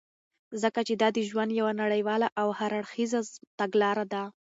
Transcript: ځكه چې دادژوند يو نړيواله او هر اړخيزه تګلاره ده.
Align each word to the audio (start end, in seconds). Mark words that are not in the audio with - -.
ځكه 0.61 0.81
چې 0.87 0.93
دادژوند 1.01 1.51
يو 1.59 1.67
نړيواله 1.81 2.27
او 2.41 2.47
هر 2.59 2.71
اړخيزه 2.79 3.19
تګلاره 3.59 4.05
ده. 4.13 4.23